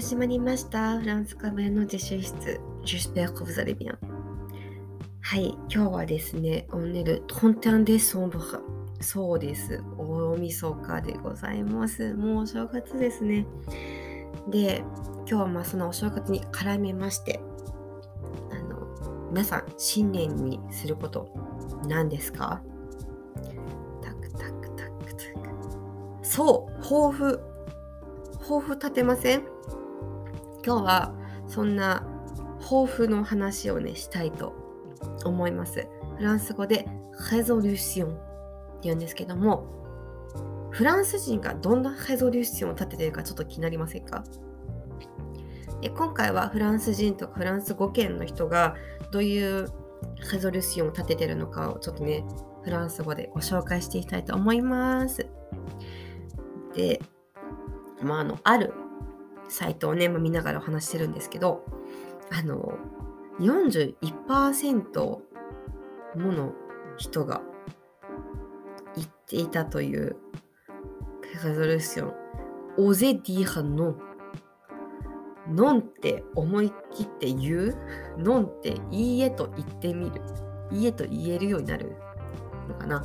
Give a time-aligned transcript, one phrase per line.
[0.00, 1.00] 始まりました。
[1.00, 2.60] フランスカブレの自習室。
[2.84, 3.98] J'espère que vous allez bien.
[5.20, 8.44] はい、今日はですね、オンネル31デソンブル。
[9.00, 9.82] そうです。
[9.98, 12.14] 大晦日でございます。
[12.14, 13.44] もうお正月ですね。
[14.48, 14.84] で、
[15.26, 17.40] 今日はまあそのお正月に絡めまして、
[18.52, 18.86] あの、
[19.32, 21.28] 皆さん、新年にすること
[21.88, 22.62] 何ですか？
[24.00, 25.48] タクタクタクタク。
[26.22, 27.40] そう、抱負。
[28.42, 29.42] 抱負立てません？
[30.64, 31.14] 今日は
[31.46, 32.06] そんな
[32.60, 34.54] 抱負の話をねしたいと
[35.24, 35.86] 思います。
[36.16, 36.86] フランス語で
[37.32, 38.18] レゾリューションって
[38.82, 39.64] 言うんですけども、
[40.70, 44.24] フランス人がどんなレゾリューションを立ててるかちょっと気になりませんか？
[45.80, 48.74] で今回はフランス人とかフランス語圏の人が
[49.12, 49.68] どういう
[50.32, 52.24] レゾリューションを立ててるのかをちょっとね
[52.64, 55.26] フランス語でご紹介していきたいと思います。
[56.74, 57.00] で、
[58.02, 58.74] まああのある
[59.48, 61.64] サイトをね、まあ見ながらお話してるんですけど、
[62.30, 62.78] あの、
[63.40, 65.22] 41%も
[66.32, 66.52] の
[66.96, 67.40] 人が
[68.96, 70.16] 言っていたという
[71.44, 72.12] レゾリューション。
[72.78, 73.98] オゼディーノン。
[75.50, 77.76] ノンって思い切って言う？
[78.18, 80.20] ノンっていいえと言ってみる。
[80.70, 81.96] いいえと言えるようになる
[82.68, 83.02] のかな。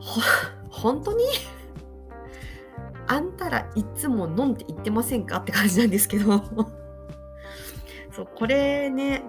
[0.00, 0.20] ほ、
[0.68, 1.24] 本当に？
[3.12, 5.38] あんたらいつもノンって言ってませんか？
[5.38, 6.42] って感じなんですけど。
[8.14, 9.22] そうこれね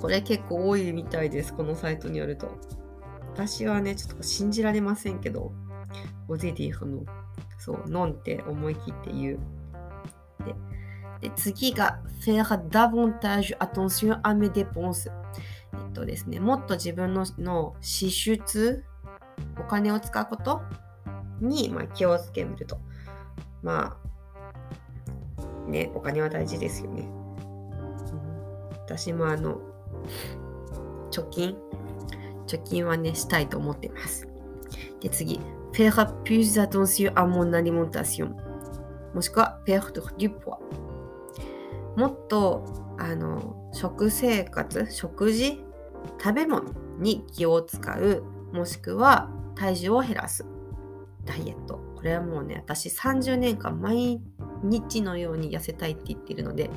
[0.00, 2.50] これ結構多いみたいですこのサイトによると。
[3.34, 5.52] 私はねちょっと信じられませんけど。
[6.28, 7.04] オゼディフの
[7.58, 9.38] そうノンって思い切って言う。
[11.20, 15.10] でで次が faire davantage attention à mes dépenses。
[15.74, 18.82] えっとですねもっと自分のの支出
[19.60, 20.62] お金を使うこと？
[21.42, 22.78] に、まあ、気をつけると。
[23.62, 23.98] ま
[25.66, 27.02] あ、ね、お金は大事ですよね。
[27.02, 27.22] うん
[28.84, 29.58] 私もあの、
[31.10, 31.56] 貯金、
[32.46, 34.28] 貯金はね、したいと思ってます。
[35.00, 35.40] で、次、
[35.72, 35.90] faire
[36.24, 38.34] plus attention à mon alimentation。
[39.14, 40.58] もしくは perdre du poids。
[41.96, 42.64] もっと、
[42.98, 45.64] あの、食生活、食事、
[46.22, 46.64] 食べ物
[46.98, 48.22] に気を使う、
[48.52, 50.44] もしくは体重を減らす。
[51.24, 51.78] ダイエット。
[51.96, 54.20] これはもうね、私30年間毎
[54.62, 56.70] 日のように痩せたいって言ってるので、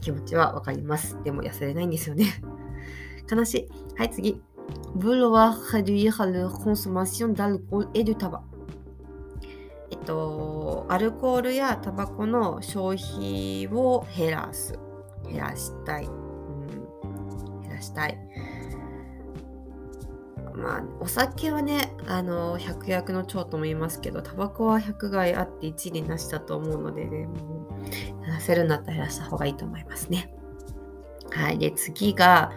[0.00, 1.18] 気持ちはわかります。
[1.24, 2.26] でも痩せれないんですよね。
[3.30, 3.68] 悲しい。
[3.96, 4.40] はい、次。
[4.96, 8.42] vouloir réduire leur consommation d'alcool et de tabac。
[9.90, 14.78] えっと、アルコールやタバコの消費を減らす。
[15.28, 16.06] 減らしたい。
[16.06, 18.25] うん、減らしたい。
[20.56, 30.34] まあ、お酒はね、あの、百薬の長とも言いますけど、タバコは百害あって一理なしだと思うのでね、もう減らせるんだったら減らした方がいいと思いますね。
[31.30, 31.58] はい。
[31.58, 32.52] で、次が、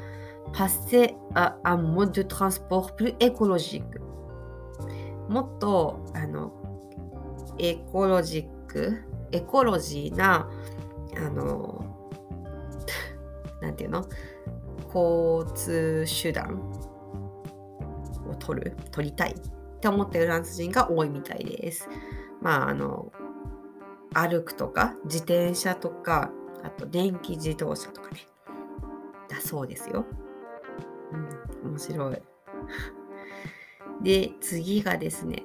[0.53, 3.83] passer à un mode de transport plus écologique。
[5.27, 6.53] もっと、あの、
[7.59, 8.97] エコロジック、
[9.31, 10.49] エコロジーな、
[11.17, 11.85] あの、
[13.61, 14.05] なんていうの？
[14.93, 16.59] 交通手段
[18.39, 21.87] 取る取りたいって思ってるフランス人が多いみたいです。
[22.41, 23.11] まああの
[24.13, 26.31] 歩くとか自転車とか
[26.63, 28.27] あと電気自動車とかね
[29.29, 30.05] だそうですよ。
[31.63, 32.21] うん、面白い。
[34.01, 35.43] で次がですね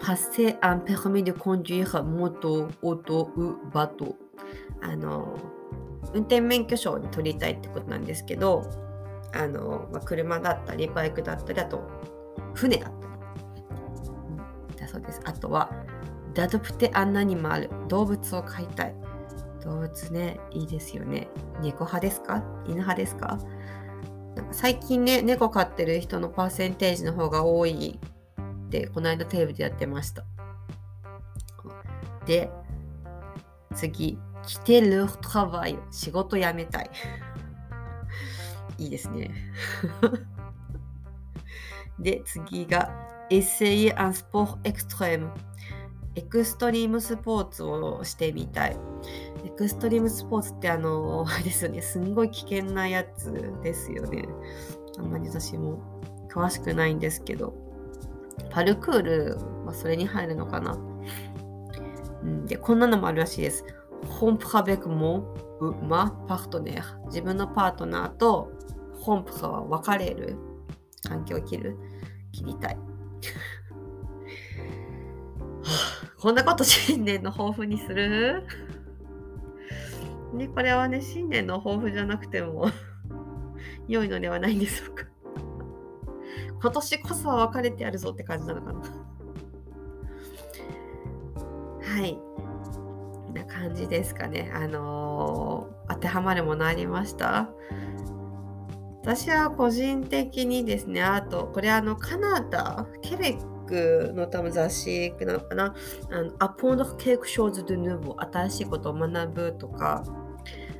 [0.00, 4.14] passer un permis de conduire moto, auto ou bateau
[4.80, 5.36] あの
[6.14, 8.64] 運転免許証に取りたいってことなんですけど
[9.32, 11.82] あの、まあ、車だったりバイクだったりあと
[12.54, 12.92] 船だっ
[14.76, 15.20] たり、そうです。
[15.24, 15.70] あとは
[16.34, 17.70] ダドプテアンナニマル。
[17.88, 18.94] 動物を飼いたい。
[19.64, 21.28] 動物ねいいですよね。
[21.60, 22.42] 猫派ですか？
[22.64, 23.38] 犬派ですか？
[24.36, 27.98] なんか最近ね猫飼ってる人のパーセンテージの方が多い
[28.66, 30.24] ってこの間テレビでやってました。
[32.26, 32.50] で
[33.74, 36.90] 次 quitter leur travail 仕事辞めたい。
[38.78, 39.30] いいですね。
[42.00, 42.90] で、次が
[43.30, 45.30] essayer un sport extrême。
[46.16, 48.76] エクストリームスポーツをしてみたい。
[49.44, 53.32] エクストリームスポーツってあの、あれですよね、すんごい危険なやつ
[53.62, 54.28] ですよね。
[54.98, 55.78] あんまり私も
[56.28, 57.54] 詳しくないんですけど。
[58.50, 60.76] パルクールはそれに入るのかな。
[62.22, 63.64] うん、で、こんなのもあるらしいです。
[64.06, 67.06] ホンプハベクモウマパートネー。
[67.06, 68.50] 自分のパートナーと
[69.00, 70.36] ホンプハは別れる。
[71.08, 71.78] 関係を切る。
[72.32, 72.78] 切りたい。
[76.20, 78.44] こんなこと新年の抱負にする？
[80.34, 82.68] ね、これはね、新年の抱負じゃなくても
[83.88, 85.04] 良いのではないんでしょうか。
[86.62, 88.80] 今年こそは別れてやるぞって感じなのかな。
[91.82, 92.14] はい。
[92.14, 94.52] こんな感じですかね。
[94.54, 97.48] あのー、当てはまるものありました？
[99.02, 105.74] 私は個人的にですね、あと、これあの、カナダ、ケベックの多分雑誌なのかな、
[106.10, 110.04] あの、アポンドケークショーズ・ドゥ・ヌーボ新しいことを学ぶとか、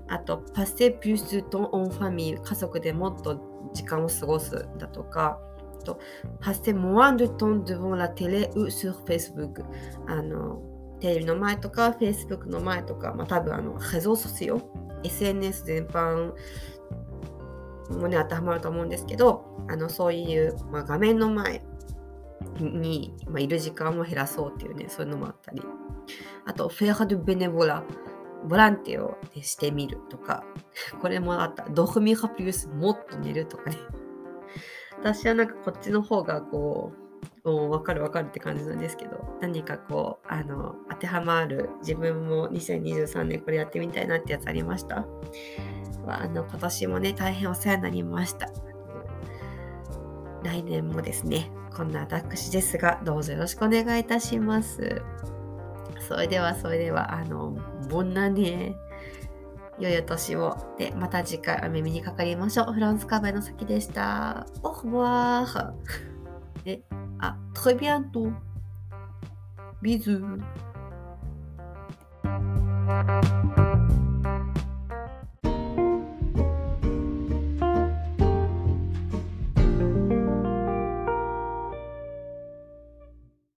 [0.09, 5.41] あと、パセ・ピュース・トン・オン・ファミー、家族でもっと時間を過ごすだとか、
[5.85, 5.99] と、
[6.41, 9.65] passer moins de temps devant la télé ou sur Facebook。
[10.07, 10.63] あの、
[11.01, 14.61] テレビの前とか、Facebook の前とか、まあ多分あの、レゾーソシオ、
[15.03, 16.33] SNS 全般
[17.99, 21.63] もね、当てはまると思うんですけど、あの、そういう、まあ、画面の前
[22.59, 25.63] に、まあ、いる時間を減らそうっていうね、そういうのもあったり。
[26.47, 27.85] あと、フェアハドベネボラ、
[28.49, 30.45] ボランティアを、してみるとか、
[31.01, 31.65] これもあった。
[31.71, 33.77] ドフミハプリウス、もっと寝るとかね。
[34.99, 37.00] 私はなんかこっちの方がこう
[37.45, 45.07] う、分かる分かるって感じなんですけど、何かこう、あの、当てはまる自分も2023年これやってみたいなってやつありました？
[46.07, 48.49] あの、今年もね、大変お世話になりました。
[50.43, 55.03] 来年もですね、こんな私ですが、どうぞよろしくお願いいたします。
[56.09, 57.57] それでは、それでは、あの、
[57.89, 58.75] ぼんなね。
[59.79, 60.57] 良いお年を。
[60.79, 62.73] で、また次回お耳にかかりましょう。
[62.73, 64.47] フランスカバーの先でした。
[64.63, 65.73] オーバー。
[66.65, 66.83] で、
[67.21, 68.33] あ、très bientôt.
[69.83, 70.39] Bisous.